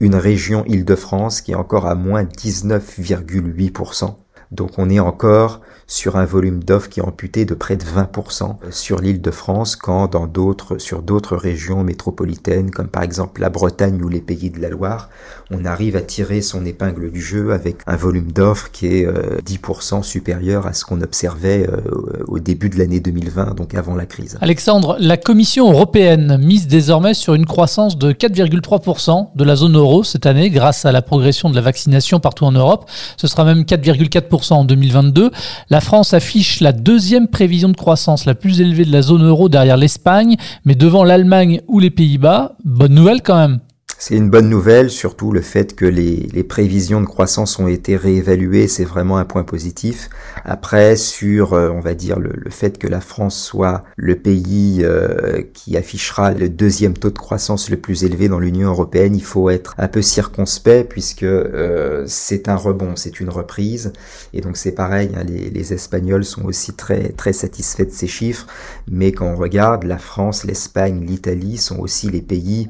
une 0.00 0.14
région 0.14 0.64
Île-de-France 0.66 1.40
qui 1.40 1.52
est 1.52 1.56
encore 1.56 1.86
à 1.86 1.94
moins 1.94 2.24
19,8%. 2.24 4.14
Donc 4.50 4.78
on 4.78 4.88
est 4.88 5.00
encore 5.00 5.60
sur 5.86 6.16
un 6.16 6.26
volume 6.26 6.62
d'offres 6.62 6.90
qui 6.90 7.00
est 7.00 7.02
amputé 7.02 7.46
de 7.46 7.54
près 7.54 7.76
de 7.76 7.82
20% 7.84 8.56
sur 8.70 9.00
l'île 9.00 9.22
de 9.22 9.30
France, 9.30 9.74
quand 9.74 10.08
dans 10.08 10.26
d'autres, 10.26 10.76
sur 10.76 11.00
d'autres 11.00 11.34
régions 11.34 11.82
métropolitaines, 11.82 12.70
comme 12.70 12.88
par 12.88 13.02
exemple 13.02 13.40
la 13.40 13.48
Bretagne 13.48 14.02
ou 14.02 14.08
les 14.08 14.20
pays 14.20 14.50
de 14.50 14.60
la 14.60 14.68
Loire, 14.68 15.08
on 15.50 15.64
arrive 15.64 15.96
à 15.96 16.02
tirer 16.02 16.42
son 16.42 16.66
épingle 16.66 17.10
du 17.10 17.22
jeu 17.22 17.52
avec 17.52 17.78
un 17.86 17.96
volume 17.96 18.32
d'offres 18.32 18.70
qui 18.70 18.86
est 18.86 19.06
10% 19.06 20.00
euh, 20.00 20.02
supérieur 20.02 20.66
à 20.66 20.74
ce 20.74 20.84
qu'on 20.84 21.00
observait 21.00 21.66
euh, 21.66 21.80
au 22.26 22.38
début 22.38 22.68
de 22.68 22.78
l'année 22.78 23.00
2020, 23.00 23.54
donc 23.54 23.74
avant 23.74 23.94
la 23.94 24.04
crise. 24.04 24.36
Alexandre, 24.42 24.96
la 25.00 25.16
Commission 25.16 25.72
européenne 25.72 26.36
mise 26.38 26.66
désormais 26.66 27.14
sur 27.14 27.32
une 27.32 27.46
croissance 27.46 27.96
de 27.96 28.12
4,3% 28.12 29.28
de 29.34 29.44
la 29.44 29.56
zone 29.56 29.76
euro 29.76 30.04
cette 30.04 30.26
année 30.26 30.50
grâce 30.50 30.84
à 30.84 30.92
la 30.92 31.00
progression 31.00 31.48
de 31.48 31.54
la 31.54 31.62
vaccination 31.62 32.20
partout 32.20 32.44
en 32.44 32.52
Europe. 32.52 32.90
Ce 33.16 33.26
sera 33.26 33.44
même 33.44 33.62
4,4% 33.62 34.37
en 34.50 34.64
2022. 34.64 35.30
La 35.70 35.78
la 35.78 35.82
France 35.82 36.12
affiche 36.12 36.58
la 36.58 36.72
deuxième 36.72 37.28
prévision 37.28 37.68
de 37.68 37.76
croissance 37.76 38.24
la 38.24 38.34
plus 38.34 38.60
élevée 38.60 38.84
de 38.84 38.90
la 38.90 39.00
zone 39.00 39.24
euro 39.24 39.48
derrière 39.48 39.76
l'Espagne, 39.76 40.34
mais 40.64 40.74
devant 40.74 41.04
l'Allemagne 41.04 41.60
ou 41.68 41.78
les 41.78 41.90
Pays-Bas. 41.90 42.56
Bonne 42.64 42.94
nouvelle 42.94 43.22
quand 43.22 43.36
même. 43.36 43.60
C'est 44.00 44.14
une 44.14 44.30
bonne 44.30 44.48
nouvelle, 44.48 44.90
surtout 44.90 45.32
le 45.32 45.40
fait 45.40 45.74
que 45.74 45.84
les, 45.84 46.44
prévisions 46.44 47.00
de 47.00 47.06
croissance 47.06 47.58
ont 47.58 47.66
été 47.66 47.96
réévaluées, 47.96 48.68
c'est 48.68 48.84
vraiment 48.84 49.18
un 49.18 49.24
point 49.24 49.42
positif. 49.42 50.08
Après, 50.44 50.94
sur, 50.94 51.52
euh, 51.52 51.70
on 51.70 51.80
va 51.80 51.94
dire, 51.94 52.20
le, 52.20 52.30
le, 52.32 52.50
fait 52.50 52.78
que 52.78 52.86
la 52.86 53.00
France 53.00 53.36
soit 53.36 53.82
le 53.96 54.14
pays 54.14 54.82
euh, 54.84 55.42
qui 55.52 55.76
affichera 55.76 56.32
le 56.32 56.48
deuxième 56.48 56.94
taux 56.94 57.10
de 57.10 57.18
croissance 57.18 57.70
le 57.70 57.76
plus 57.76 58.04
élevé 58.04 58.28
dans 58.28 58.38
l'Union 58.38 58.68
européenne, 58.68 59.16
il 59.16 59.22
faut 59.24 59.50
être 59.50 59.74
un 59.78 59.88
peu 59.88 60.00
circonspect 60.00 60.88
puisque 60.88 61.24
euh, 61.24 62.04
c'est 62.06 62.48
un 62.48 62.56
rebond, 62.56 62.94
c'est 62.94 63.18
une 63.18 63.30
reprise. 63.30 63.92
Et 64.32 64.40
donc 64.40 64.56
c'est 64.56 64.72
pareil, 64.72 65.10
hein, 65.16 65.24
les, 65.24 65.50
les 65.50 65.72
Espagnols 65.72 66.24
sont 66.24 66.44
aussi 66.44 66.72
très, 66.72 67.08
très 67.08 67.32
satisfaits 67.32 67.86
de 67.86 67.90
ces 67.90 68.06
chiffres. 68.06 68.46
Mais 68.88 69.10
quand 69.10 69.26
on 69.26 69.36
regarde, 69.36 69.82
la 69.82 69.98
France, 69.98 70.44
l'Espagne, 70.44 71.04
l'Italie 71.04 71.58
sont 71.58 71.80
aussi 71.80 72.08
les 72.08 72.22
pays 72.22 72.68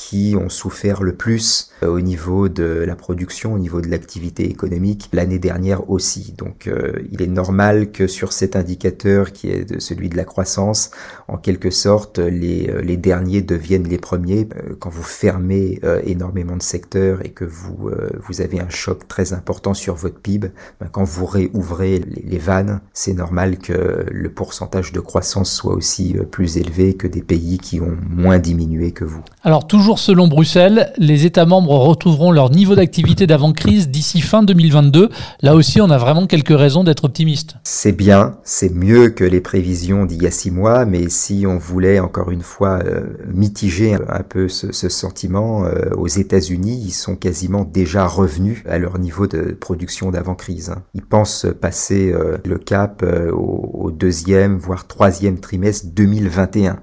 qui 0.00 0.34
ont 0.34 0.48
souffert 0.48 1.02
le 1.02 1.12
plus 1.12 1.72
euh, 1.82 1.88
au 1.88 2.00
niveau 2.00 2.48
de 2.48 2.64
la 2.86 2.96
production, 2.96 3.52
au 3.52 3.58
niveau 3.58 3.82
de 3.82 3.88
l'activité 3.88 4.48
économique 4.48 5.10
l'année 5.12 5.38
dernière 5.38 5.90
aussi. 5.90 6.32
Donc 6.38 6.68
euh, 6.68 6.92
il 7.12 7.20
est 7.20 7.26
normal 7.26 7.92
que 7.92 8.06
sur 8.06 8.32
cet 8.32 8.56
indicateur 8.56 9.30
qui 9.30 9.50
est 9.50 9.78
celui 9.78 10.08
de 10.08 10.16
la 10.16 10.24
croissance, 10.24 10.90
en 11.28 11.36
quelque 11.36 11.70
sorte 11.70 12.18
les, 12.18 12.70
euh, 12.70 12.80
les 12.80 12.96
derniers 12.96 13.42
deviennent 13.42 13.86
les 13.86 13.98
premiers. 13.98 14.48
Quand 14.78 14.88
vous 14.88 15.02
fermez 15.02 15.80
énormément 16.04 16.56
de 16.56 16.62
secteurs 16.62 17.24
et 17.24 17.30
que 17.30 17.44
vous, 17.44 17.90
vous 18.26 18.40
avez 18.40 18.60
un 18.60 18.70
choc 18.70 19.06
très 19.06 19.32
important 19.32 19.74
sur 19.74 19.94
votre 19.94 20.18
PIB, 20.18 20.50
ben, 20.80 20.88
quand 20.90 21.04
vous 21.04 21.26
réouvrez 21.26 21.98
les, 21.98 22.22
les 22.22 22.38
vannes, 22.38 22.80
c'est 22.94 23.12
normal 23.12 23.58
que 23.58 24.06
le 24.10 24.30
pourcentage 24.30 24.92
de 24.92 25.00
croissance 25.00 25.52
soit 25.52 25.74
aussi 25.74 26.16
plus 26.30 26.56
élevé 26.56 26.94
que 26.94 27.06
des 27.06 27.22
pays 27.22 27.58
qui 27.58 27.80
ont 27.80 27.96
moins 28.08 28.38
diminué 28.38 28.92
que 28.92 29.04
vous. 29.04 29.22
Alors 29.42 29.66
toujours 29.66 29.89
selon 29.98 30.28
Bruxelles, 30.28 30.92
les 30.98 31.26
États 31.26 31.46
membres 31.46 31.76
retrouveront 31.76 32.30
leur 32.30 32.50
niveau 32.50 32.74
d'activité 32.74 33.26
d'avant-crise 33.26 33.88
d'ici 33.88 34.20
fin 34.20 34.42
2022. 34.42 35.08
Là 35.42 35.54
aussi, 35.54 35.80
on 35.80 35.90
a 35.90 35.98
vraiment 35.98 36.26
quelques 36.26 36.56
raisons 36.56 36.84
d'être 36.84 37.04
optimiste. 37.04 37.56
C'est 37.64 37.92
bien, 37.92 38.36
c'est 38.44 38.72
mieux 38.72 39.10
que 39.10 39.24
les 39.24 39.40
prévisions 39.40 40.04
d'il 40.04 40.22
y 40.22 40.26
a 40.26 40.30
six 40.30 40.50
mois, 40.50 40.84
mais 40.84 41.08
si 41.08 41.44
on 41.46 41.58
voulait 41.58 42.00
encore 42.00 42.30
une 42.30 42.42
fois 42.42 42.80
euh, 42.84 43.02
mitiger 43.26 43.94
un 43.94 44.22
peu 44.22 44.48
ce, 44.48 44.88
sentiment, 44.88 45.64
euh, 45.64 45.90
aux 45.96 46.08
États-Unis, 46.08 46.82
ils 46.84 46.92
sont 46.92 47.16
quasiment 47.16 47.64
déjà 47.64 48.06
revenus 48.06 48.62
à 48.68 48.78
leur 48.78 48.98
niveau 48.98 49.26
de 49.26 49.56
production 49.58 50.10
d'avant-crise. 50.10 50.74
Ils 50.94 51.02
pensent 51.02 51.46
passer 51.60 52.12
euh, 52.12 52.36
le 52.44 52.58
cap 52.58 53.04
au 53.32 53.90
deuxième, 53.90 54.58
voire 54.58 54.86
troisième 54.86 55.40
trimestre 55.40 55.86
2021 55.92 56.80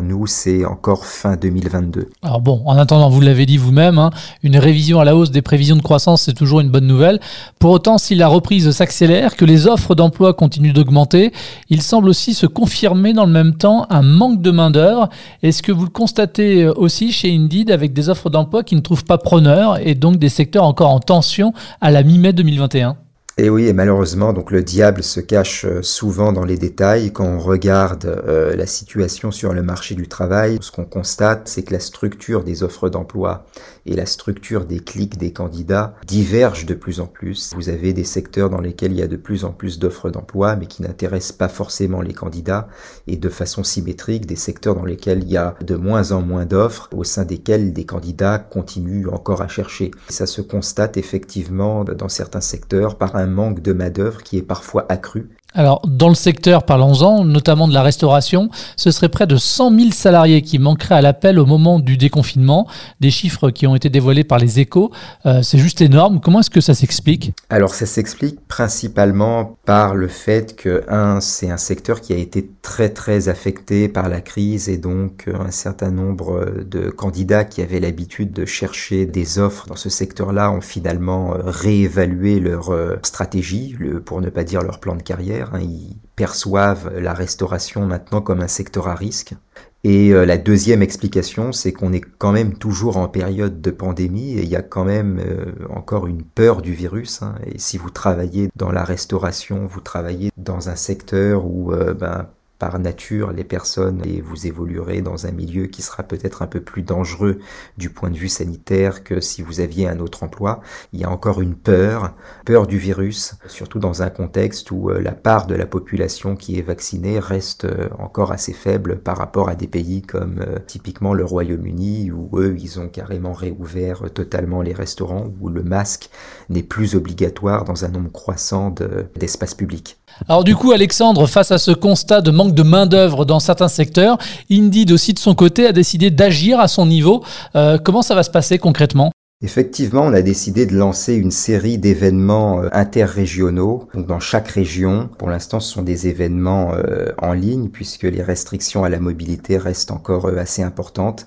nous, 0.00 0.26
c'est 0.26 0.64
encore 0.64 1.04
fin 1.04 1.36
2022. 1.36 2.08
Alors 2.22 2.40
bon, 2.40 2.62
en 2.64 2.76
attendant, 2.76 3.08
vous 3.10 3.20
l'avez 3.20 3.46
dit 3.46 3.56
vous-même, 3.56 3.98
hein, 3.98 4.10
une 4.42 4.56
révision 4.56 5.00
à 5.00 5.04
la 5.04 5.16
hausse 5.16 5.30
des 5.30 5.42
prévisions 5.42 5.76
de 5.76 5.82
croissance, 5.82 6.22
c'est 6.22 6.34
toujours 6.34 6.60
une 6.60 6.70
bonne 6.70 6.86
nouvelle. 6.86 7.20
Pour 7.58 7.72
autant, 7.72 7.98
si 7.98 8.14
la 8.14 8.28
reprise 8.28 8.70
s'accélère, 8.70 9.36
que 9.36 9.44
les 9.44 9.66
offres 9.66 9.94
d'emploi 9.94 10.32
continuent 10.34 10.72
d'augmenter, 10.72 11.32
il 11.68 11.82
semble 11.82 12.08
aussi 12.08 12.34
se 12.34 12.46
confirmer 12.46 13.12
dans 13.12 13.26
le 13.26 13.32
même 13.32 13.54
temps 13.54 13.86
un 13.90 14.02
manque 14.02 14.40
de 14.40 14.50
main-d'œuvre. 14.50 15.08
Est-ce 15.42 15.62
que 15.62 15.72
vous 15.72 15.84
le 15.84 15.90
constatez 15.90 16.66
aussi 16.68 17.12
chez 17.12 17.34
Indeed 17.34 17.70
avec 17.70 17.92
des 17.92 18.08
offres 18.08 18.30
d'emploi 18.30 18.62
qui 18.62 18.76
ne 18.76 18.80
trouvent 18.80 19.04
pas 19.04 19.18
preneur 19.18 19.78
et 19.86 19.94
donc 19.94 20.18
des 20.18 20.28
secteurs 20.28 20.64
encore 20.64 20.90
en 20.90 21.00
tension 21.00 21.52
à 21.80 21.90
la 21.90 22.02
mi-mai 22.02 22.32
2021 22.32 22.96
et 23.38 23.48
oui, 23.48 23.68
et 23.68 23.72
malheureusement, 23.72 24.32
donc 24.32 24.50
le 24.50 24.62
diable 24.62 25.02
se 25.02 25.20
cache 25.20 25.64
euh, 25.64 25.82
souvent 25.82 26.32
dans 26.32 26.44
les 26.44 26.58
détails. 26.58 27.12
Quand 27.12 27.24
on 27.24 27.38
regarde 27.38 28.04
euh, 28.04 28.54
la 28.54 28.66
situation 28.66 29.30
sur 29.30 29.54
le 29.54 29.62
marché 29.62 29.94
du 29.94 30.08
travail, 30.08 30.58
ce 30.60 30.70
qu'on 30.70 30.84
constate, 30.84 31.48
c'est 31.48 31.62
que 31.62 31.72
la 31.72 31.80
structure 31.80 32.44
des 32.44 32.62
offres 32.62 32.90
d'emploi 32.90 33.46
et 33.86 33.94
la 33.94 34.04
structure 34.04 34.66
des 34.66 34.80
clics 34.80 35.16
des 35.16 35.32
candidats 35.32 35.94
divergent 36.06 36.66
de 36.66 36.74
plus 36.74 37.00
en 37.00 37.06
plus. 37.06 37.52
Vous 37.54 37.70
avez 37.70 37.92
des 37.92 38.04
secteurs 38.04 38.50
dans 38.50 38.60
lesquels 38.60 38.92
il 38.92 38.98
y 38.98 39.02
a 39.02 39.08
de 39.08 39.16
plus 39.16 39.44
en 39.44 39.52
plus 39.52 39.78
d'offres 39.78 40.10
d'emploi, 40.10 40.56
mais 40.56 40.66
qui 40.66 40.82
n'intéressent 40.82 41.36
pas 41.36 41.48
forcément 41.48 42.02
les 42.02 42.12
candidats, 42.12 42.68
et 43.06 43.16
de 43.16 43.28
façon 43.28 43.64
symétrique, 43.64 44.26
des 44.26 44.36
secteurs 44.36 44.74
dans 44.74 44.84
lesquels 44.84 45.22
il 45.22 45.30
y 45.30 45.38
a 45.38 45.54
de 45.64 45.76
moins 45.76 46.12
en 46.12 46.20
moins 46.20 46.44
d'offres, 46.44 46.90
au 46.94 47.04
sein 47.04 47.24
desquels 47.24 47.72
des 47.72 47.86
candidats 47.86 48.38
continuent 48.38 49.08
encore 49.08 49.40
à 49.40 49.48
chercher. 49.48 49.92
ça 50.08 50.26
se 50.26 50.42
constate 50.42 50.96
effectivement 50.96 51.84
dans 51.84 52.08
certains 52.08 52.40
secteurs 52.40 52.98
par 52.98 53.16
un 53.16 53.19
manque 53.26 53.60
de 53.60 53.72
main-d'œuvre 53.72 54.22
qui 54.22 54.38
est 54.38 54.42
parfois 54.42 54.86
accru 54.90 55.28
alors, 55.54 55.82
dans 55.84 56.08
le 56.08 56.14
secteur, 56.14 56.64
parlons-en, 56.64 57.24
notamment 57.24 57.66
de 57.66 57.74
la 57.74 57.82
restauration, 57.82 58.50
ce 58.76 58.90
serait 58.90 59.08
près 59.08 59.26
de 59.26 59.36
100 59.36 59.76
000 59.76 59.90
salariés 59.90 60.42
qui 60.42 60.58
manqueraient 60.58 60.96
à 60.96 61.02
l'appel 61.02 61.38
au 61.38 61.46
moment 61.46 61.80
du 61.80 61.96
déconfinement, 61.96 62.68
des 63.00 63.10
chiffres 63.10 63.50
qui 63.50 63.66
ont 63.66 63.74
été 63.74 63.90
dévoilés 63.90 64.22
par 64.22 64.38
les 64.38 64.60
échos. 64.60 64.92
Euh, 65.26 65.42
c'est 65.42 65.58
juste 65.58 65.80
énorme. 65.80 66.20
Comment 66.20 66.40
est-ce 66.40 66.50
que 66.50 66.60
ça 66.60 66.74
s'explique 66.74 67.32
Alors, 67.48 67.74
ça 67.74 67.86
s'explique 67.86 68.46
principalement 68.46 69.56
par 69.64 69.94
le 69.96 70.06
fait 70.06 70.54
que, 70.54 70.84
un, 70.88 71.20
c'est 71.20 71.50
un 71.50 71.56
secteur 71.56 72.00
qui 72.00 72.12
a 72.12 72.16
été 72.16 72.48
très, 72.62 72.90
très 72.90 73.28
affecté 73.28 73.88
par 73.88 74.08
la 74.08 74.20
crise 74.20 74.68
et 74.68 74.78
donc 74.78 75.24
euh, 75.26 75.34
un 75.40 75.50
certain 75.50 75.90
nombre 75.90 76.62
de 76.64 76.90
candidats 76.90 77.44
qui 77.44 77.60
avaient 77.60 77.80
l'habitude 77.80 78.32
de 78.32 78.44
chercher 78.44 79.04
des 79.04 79.38
offres 79.40 79.66
dans 79.66 79.76
ce 79.76 79.88
secteur-là 79.88 80.52
ont 80.52 80.60
finalement 80.60 81.34
euh, 81.34 81.38
réévalué 81.44 82.38
leur 82.38 82.72
stratégie, 83.02 83.76
pour 84.04 84.20
ne 84.20 84.30
pas 84.30 84.44
dire 84.44 84.62
leur 84.62 84.78
plan 84.78 84.94
de 84.94 85.02
carrière 85.02 85.39
Hein, 85.40 85.60
ils 85.60 85.96
perçoivent 86.16 86.92
la 86.98 87.14
restauration 87.14 87.86
maintenant 87.86 88.20
comme 88.20 88.40
un 88.40 88.48
secteur 88.48 88.88
à 88.88 88.94
risque. 88.94 89.34
Et 89.82 90.12
euh, 90.12 90.26
la 90.26 90.36
deuxième 90.36 90.82
explication, 90.82 91.52
c'est 91.52 91.72
qu'on 91.72 91.92
est 91.94 92.02
quand 92.02 92.32
même 92.32 92.58
toujours 92.58 92.98
en 92.98 93.08
période 93.08 93.62
de 93.62 93.70
pandémie 93.70 94.32
et 94.32 94.42
il 94.42 94.48
y 94.48 94.56
a 94.56 94.62
quand 94.62 94.84
même 94.84 95.18
euh, 95.24 95.52
encore 95.70 96.06
une 96.06 96.22
peur 96.22 96.60
du 96.60 96.74
virus. 96.74 97.22
Hein. 97.22 97.36
Et 97.46 97.58
si 97.58 97.78
vous 97.78 97.88
travaillez 97.88 98.50
dans 98.56 98.70
la 98.72 98.84
restauration, 98.84 99.66
vous 99.66 99.80
travaillez 99.80 100.30
dans 100.36 100.68
un 100.68 100.76
secteur 100.76 101.46
où 101.46 101.72
euh, 101.72 101.94
ben, 101.94 102.28
par 102.60 102.78
nature 102.78 103.32
les 103.32 103.42
personnes 103.42 104.02
et 104.04 104.20
vous 104.20 104.46
évoluerez 104.46 105.00
dans 105.00 105.26
un 105.26 105.32
milieu 105.32 105.66
qui 105.66 105.82
sera 105.82 106.02
peut-être 106.04 106.42
un 106.42 106.46
peu 106.46 106.60
plus 106.60 106.82
dangereux 106.82 107.38
du 107.78 107.90
point 107.90 108.10
de 108.10 108.16
vue 108.16 108.28
sanitaire 108.28 109.02
que 109.02 109.20
si 109.20 109.42
vous 109.42 109.60
aviez 109.60 109.88
un 109.88 109.98
autre 109.98 110.22
emploi. 110.22 110.60
Il 110.92 111.00
y 111.00 111.04
a 111.04 111.10
encore 111.10 111.40
une 111.40 111.56
peur, 111.56 112.14
peur 112.44 112.66
du 112.66 112.78
virus, 112.78 113.34
surtout 113.46 113.78
dans 113.78 114.02
un 114.02 114.10
contexte 114.10 114.70
où 114.70 114.90
euh, 114.90 115.00
la 115.00 115.12
part 115.12 115.46
de 115.46 115.54
la 115.54 115.66
population 115.66 116.36
qui 116.36 116.58
est 116.58 116.62
vaccinée 116.62 117.18
reste 117.18 117.64
euh, 117.64 117.88
encore 117.98 118.30
assez 118.30 118.52
faible 118.52 118.98
par 118.98 119.16
rapport 119.16 119.48
à 119.48 119.54
des 119.54 119.66
pays 119.66 120.02
comme 120.02 120.40
euh, 120.40 120.58
typiquement 120.66 121.14
le 121.14 121.24
Royaume-Uni 121.24 122.10
où 122.10 122.28
eux 122.38 122.54
ils 122.58 122.78
ont 122.78 122.88
carrément 122.88 123.32
réouvert 123.32 124.10
totalement 124.12 124.60
les 124.60 124.74
restaurants 124.74 125.32
où 125.40 125.48
le 125.48 125.62
masque 125.62 126.10
n'est 126.50 126.62
plus 126.62 126.94
obligatoire 126.94 127.64
dans 127.64 127.86
un 127.86 127.88
nombre 127.88 128.12
croissant 128.12 128.74
d'espaces 129.16 129.54
publics. 129.54 129.99
Alors 130.28 130.44
du 130.44 130.54
coup, 130.54 130.72
Alexandre, 130.72 131.26
face 131.26 131.50
à 131.50 131.58
ce 131.58 131.70
constat 131.70 132.20
de 132.20 132.30
manque 132.30 132.54
de 132.54 132.62
main-d'œuvre 132.62 133.24
dans 133.24 133.40
certains 133.40 133.68
secteurs, 133.68 134.18
Indeed 134.50 134.92
aussi 134.92 135.14
de 135.14 135.18
son 135.18 135.34
côté 135.34 135.66
a 135.66 135.72
décidé 135.72 136.10
d'agir 136.10 136.60
à 136.60 136.68
son 136.68 136.86
niveau. 136.86 137.24
Euh, 137.56 137.78
comment 137.78 138.02
ça 138.02 138.14
va 138.14 138.22
se 138.22 138.30
passer 138.30 138.58
concrètement? 138.58 139.12
Effectivement, 139.42 140.02
on 140.02 140.12
a 140.12 140.20
décidé 140.20 140.66
de 140.66 140.76
lancer 140.76 141.14
une 141.14 141.30
série 141.30 141.78
d'événements 141.78 142.62
euh, 142.62 142.68
interrégionaux. 142.72 143.88
Donc 143.94 144.06
dans 144.06 144.20
chaque 144.20 144.48
région, 144.48 145.08
pour 145.16 145.30
l'instant, 145.30 145.60
ce 145.60 145.72
sont 145.72 145.82
des 145.82 146.08
événements 146.08 146.74
euh, 146.74 147.06
en 147.16 147.32
ligne 147.32 147.70
puisque 147.70 148.02
les 148.02 148.22
restrictions 148.22 148.84
à 148.84 148.90
la 148.90 149.00
mobilité 149.00 149.56
restent 149.56 149.92
encore 149.92 150.28
assez 150.28 150.62
importantes 150.62 151.26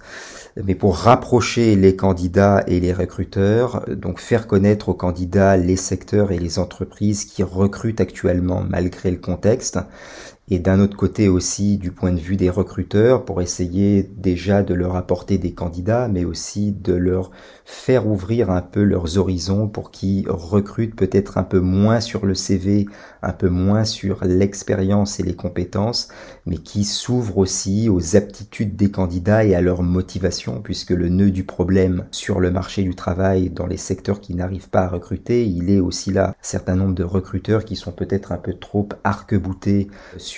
mais 0.61 0.75
pour 0.75 0.97
rapprocher 0.97 1.75
les 1.75 1.95
candidats 1.95 2.63
et 2.67 2.79
les 2.79 2.93
recruteurs, 2.93 3.85
donc 3.89 4.19
faire 4.19 4.47
connaître 4.47 4.89
aux 4.89 4.93
candidats 4.93 5.57
les 5.57 5.75
secteurs 5.75 6.31
et 6.31 6.37
les 6.37 6.59
entreprises 6.59 7.25
qui 7.25 7.43
recrutent 7.43 8.01
actuellement 8.01 8.63
malgré 8.67 9.09
le 9.09 9.17
contexte, 9.17 9.79
et 10.49 10.59
d'un 10.59 10.79
autre 10.81 10.97
côté 10.97 11.29
aussi 11.29 11.77
du 11.77 11.91
point 11.91 12.11
de 12.11 12.19
vue 12.19 12.35
des 12.35 12.49
recruteurs 12.49 13.23
pour 13.23 13.41
essayer 13.41 14.03
déjà 14.03 14.61
de 14.61 14.73
leur 14.73 14.95
apporter 14.95 15.37
des 15.37 15.53
candidats 15.53 16.09
mais 16.09 16.25
aussi 16.25 16.73
de 16.73 16.93
leur 16.93 17.31
faire 17.65 18.07
ouvrir 18.07 18.49
un 18.49 18.61
peu 18.61 18.83
leurs 18.83 19.17
horizons 19.17 19.67
pour 19.67 19.89
qu'ils 19.89 20.29
recrutent 20.29 20.95
peut-être 20.95 21.37
un 21.37 21.43
peu 21.43 21.59
moins 21.59 22.01
sur 22.01 22.25
le 22.25 22.35
CV, 22.35 22.87
un 23.21 23.31
peu 23.31 23.47
moins 23.49 23.85
sur 23.85 24.25
l'expérience 24.25 25.19
et 25.19 25.23
les 25.23 25.35
compétences, 25.35 26.09
mais 26.45 26.57
qui 26.57 26.83
s'ouvrent 26.83 27.37
aussi 27.37 27.87
aux 27.87 28.17
aptitudes 28.17 28.75
des 28.75 28.91
candidats 28.91 29.45
et 29.45 29.55
à 29.55 29.61
leur 29.61 29.81
motivation 29.81 30.61
puisque 30.61 30.91
le 30.91 31.09
nœud 31.09 31.31
du 31.31 31.45
problème 31.45 32.05
sur 32.11 32.39
le 32.41 32.51
marché 32.51 32.83
du 32.83 32.95
travail 32.95 33.49
dans 33.49 33.65
les 33.65 33.77
secteurs 33.77 34.19
qui 34.19 34.35
n'arrivent 34.35 34.69
pas 34.69 34.83
à 34.83 34.89
recruter, 34.89 35.45
il 35.45 35.69
est 35.69 35.79
aussi 35.79 36.11
là. 36.11 36.29
Un 36.29 36.33
certain 36.41 36.75
nombre 36.75 36.95
de 36.95 37.03
recruteurs 37.03 37.63
qui 37.63 37.75
sont 37.75 37.91
peut-être 37.93 38.31
un 38.33 38.37
peu 38.37 38.53
trop 38.53 38.89
arc-boutés 39.03 39.87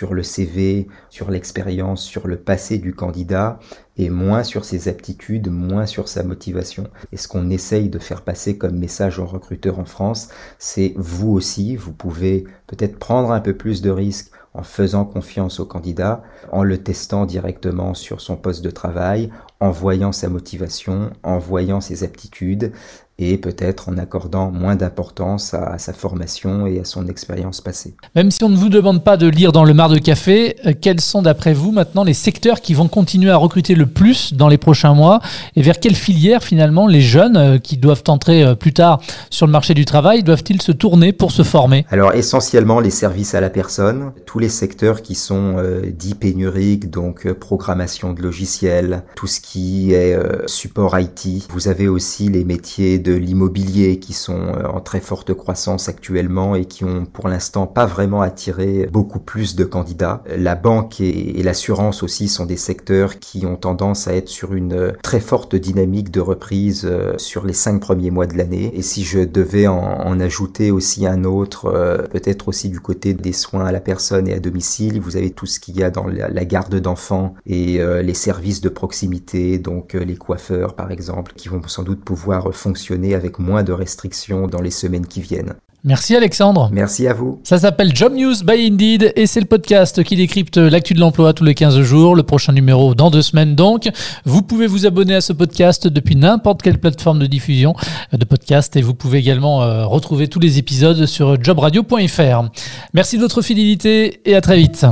le 0.03 0.23
CV, 0.23 0.87
sur 1.09 1.31
l'expérience, 1.31 2.03
sur 2.03 2.27
le 2.27 2.37
passé 2.37 2.77
du 2.77 2.93
candidat, 2.93 3.59
et 3.97 4.09
moins 4.09 4.43
sur 4.43 4.65
ses 4.65 4.89
aptitudes, 4.89 5.49
moins 5.49 5.85
sur 5.85 6.07
sa 6.07 6.23
motivation. 6.23 6.89
Et 7.11 7.17
ce 7.17 7.27
qu'on 7.27 7.49
essaye 7.49 7.89
de 7.89 7.99
faire 7.99 8.21
passer 8.21 8.57
comme 8.57 8.77
message 8.77 9.19
aux 9.19 9.25
recruteurs 9.25 9.79
en 9.79 9.85
France, 9.85 10.29
c'est 10.59 10.93
vous 10.97 11.31
aussi, 11.31 11.75
vous 11.75 11.93
pouvez 11.93 12.43
peut-être 12.67 12.99
prendre 12.99 13.31
un 13.31 13.39
peu 13.39 13.55
plus 13.55 13.81
de 13.81 13.89
risques 13.89 14.31
en 14.53 14.63
faisant 14.63 15.03
confiance 15.03 15.59
au 15.59 15.65
candidat, 15.65 16.23
en 16.51 16.63
le 16.63 16.77
testant 16.77 17.25
directement 17.25 17.93
sur 17.93 18.21
son 18.21 18.37
poste 18.37 18.63
de 18.63 18.69
travail, 18.71 19.29
en 19.59 19.69
voyant 19.69 20.13
sa 20.13 20.29
motivation, 20.29 21.11
en 21.23 21.39
voyant 21.39 21.81
ses 21.81 22.03
aptitudes, 22.05 22.71
et 23.17 23.38
peut-être 23.38 23.88
en 23.88 23.98
accordant 23.98 24.51
moins 24.51 24.75
d'importance 24.75 25.53
à, 25.53 25.77
sa 25.77 25.93
formation 25.93 26.67
et 26.67 26.79
à 26.79 26.84
son 26.84 27.07
expérience 27.07 27.62
passée. 27.62 27.95
Même 28.13 28.29
si 28.29 28.43
on 28.43 28.50
ne 28.50 28.57
vous 28.57 28.69
demande 28.69 29.03
pas 29.03 29.15
de 29.15 29.27
lire 29.27 29.53
dans 29.53 29.63
le 29.63 29.74
mar 29.74 29.88
de 29.88 29.98
café, 29.98 30.57
euh, 30.65 30.74
quels 30.79 31.00
sont 31.00 31.22
d'après 31.22 31.53
vous 31.53 31.72
maintenant 31.72 32.03
les 32.03 32.13
secteurs 32.13 32.60
qui 32.60 32.74
vont 32.74 32.89
continuer 32.89 33.31
à 33.31 33.38
recruter 33.38 33.74
le 33.74 33.86
plus 33.86 34.34
dans 34.34 34.50
les 34.50 34.57
prochains 34.57 34.93
mois 34.93 35.22
et 35.55 35.62
vers 35.62 35.79
quelle 35.79 35.95
filière 35.95 36.43
finalement 36.43 36.88
les 36.88 37.01
jeunes 37.01 37.38
euh, 37.38 37.57
qui 37.57 37.77
doivent 37.77 38.03
entrer 38.07 38.43
euh, 38.43 38.55
plus 38.55 38.74
tard 38.74 39.00
sur 39.29 39.45
le 39.45 39.51
marché 39.51 39.74
du 39.74 39.86
travail 39.86 40.24
doivent-ils 40.24 40.62
se 40.62 40.74
tourner 40.74 41.13
pour 41.13 41.31
se 41.31 41.43
former? 41.43 41.86
Alors 41.91 42.13
essentiellement 42.13 42.81
les 42.81 42.89
services 42.89 43.34
à 43.34 43.39
la 43.39 43.50
personne, 43.50 44.12
tous 44.25 44.39
les 44.39 44.50
secteurs 44.50 45.01
qui 45.01 45.15
sont 45.15 45.55
dits 45.93 46.15
pénuriques, 46.15 46.89
donc 46.89 47.31
programmation 47.34 48.13
de 48.13 48.22
logiciels, 48.22 49.03
tout 49.15 49.27
ce 49.27 49.39
qui 49.39 49.93
est 49.93 50.17
support 50.48 50.98
IT. 51.00 51.48
Vous 51.50 51.67
avez 51.67 51.88
aussi 51.88 52.29
les 52.29 52.43
métiers 52.43 53.00
de 53.05 53.13
l'immobilier 53.13 54.00
qui 54.00 54.13
sont 54.13 54.47
euh, 54.47 54.67
en 54.67 54.81
très 54.81 55.00
forte 55.00 55.33
croissance 55.33 55.88
actuellement 55.88 56.55
et 56.55 56.65
qui 56.65 56.83
ont 56.83 57.05
pour 57.05 57.29
l'instant 57.29 57.67
pas 57.67 57.85
vraiment 57.85 58.21
attiré 58.21 58.89
beaucoup 58.91 59.19
plus 59.19 59.55
de 59.55 59.63
candidats. 59.63 60.24
La 60.35 60.55
banque 60.55 61.00
et, 61.00 61.43
l'assurance 61.43 62.01
aussi 62.01 62.27
sont 62.27 62.47
des 62.47 62.57
secteurs 62.57 63.19
qui 63.19 63.45
ont 63.45 63.57
tendance 63.57 64.07
à 64.07 64.15
être 64.15 64.29
sur 64.29 64.53
une 64.53 64.74
euh, 64.74 64.91
très 65.03 65.19
forte 65.19 65.55
dynamique 65.55 66.09
de 66.09 66.19
reprise 66.19 66.81
euh, 66.85 67.13
sur 67.17 67.45
les 67.45 67.53
cinq 67.53 67.79
premiers 67.79 68.09
mois 68.09 68.25
de 68.25 68.35
l'année. 68.35 68.71
Et 68.74 68.81
si 68.81 69.03
je 69.03 69.19
devais 69.19 69.67
en, 69.67 70.19
ajouter 70.19 70.71
aussi 70.71 71.05
un 71.05 71.25
autre, 71.25 72.07
peut-être 72.09 72.47
aussi 72.47 72.69
du 72.69 72.79
côté 72.79 73.13
des 73.13 73.33
soins 73.33 73.65
à 73.65 73.71
la 73.74 73.81
personne 73.81 74.29
et 74.29 74.33
à 74.33 74.39
domicile, 74.39 75.01
vous 75.01 75.17
avez 75.17 75.29
tout 75.29 75.45
ce 75.45 75.59
qu'il 75.59 75.75
y 75.75 75.83
a 75.83 75.91
dans 75.91 76.07
la, 76.07 76.45
garde 76.45 76.74
d'enfants 76.79 77.35
et 77.45 77.79
les 78.01 78.13
services 78.13 78.62
de 78.62 78.69
proximité, 78.69 79.57
donc 79.57 79.93
les 79.93 80.15
coiffeurs 80.15 80.74
par 80.74 80.91
exemple, 80.91 81.33
qui 81.35 81.50
vont 81.50 81.62
sans 81.67 81.83
doute 81.83 82.00
pouvoir 82.00 82.55
fonctionner 82.55 82.94
avec 83.13 83.39
moins 83.39 83.63
de 83.63 83.73
restrictions 83.73 84.47
dans 84.47 84.61
les 84.61 84.71
semaines 84.71 85.05
qui 85.05 85.21
viennent. 85.21 85.53
Merci 85.87 86.15
Alexandre. 86.15 86.69
Merci 86.73 87.07
à 87.07 87.13
vous. 87.13 87.39
Ça 87.43 87.59
s'appelle 87.59 87.95
Job 87.95 88.11
News 88.15 88.33
by 88.43 88.65
Indeed 88.65 89.13
et 89.15 89.27
c'est 89.27 89.39
le 89.39 89.45
podcast 89.45 90.03
qui 90.03 90.15
décrypte 90.15 90.57
l'actu 90.57 90.95
de 90.95 90.99
l'emploi 90.99 91.31
tous 91.33 91.43
les 91.43 91.53
15 91.53 91.79
jours. 91.81 92.15
Le 92.15 92.23
prochain 92.23 92.53
numéro 92.53 92.95
dans 92.95 93.11
deux 93.11 93.21
semaines 93.21 93.53
donc. 93.53 93.91
Vous 94.25 94.41
pouvez 94.41 94.65
vous 94.65 94.87
abonner 94.87 95.13
à 95.13 95.21
ce 95.21 95.31
podcast 95.31 95.87
depuis 95.87 96.15
n'importe 96.15 96.63
quelle 96.63 96.79
plateforme 96.79 97.19
de 97.19 97.27
diffusion 97.27 97.75
de 98.11 98.25
podcast 98.25 98.75
et 98.77 98.81
vous 98.81 98.95
pouvez 98.95 99.19
également 99.19 99.61
euh, 99.61 99.85
retrouver 99.85 100.27
tous 100.27 100.39
les 100.39 100.57
épisodes 100.57 101.05
sur 101.05 101.41
jobradio.fr. 101.43 102.49
Merci 102.95 103.17
de 103.17 103.21
votre 103.21 103.43
fidélité 103.43 104.21
et 104.25 104.35
à 104.35 104.41
très 104.41 104.57
vite. 104.57 104.87